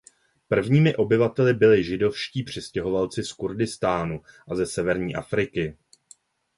Prvními 0.47 0.95
obyvateli 0.95 1.53
byli 1.53 1.83
židovští 1.83 2.43
přistěhovalci 2.43 3.23
z 3.23 3.33
Kurdistánu 3.33 4.21
a 4.47 4.55
ze 4.55 4.65
severní 4.65 5.15
Afriky. 5.15 5.77